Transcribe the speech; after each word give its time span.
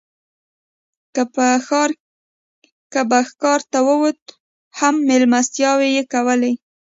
که 2.91 3.01
به 3.09 3.19
ښکار 3.29 3.59
ته 3.71 3.79
ووت 3.87 4.21
هم 4.79 4.95
مېلمستیاوې 5.07 5.87
یې 5.97 6.03
کولې. 6.13 6.53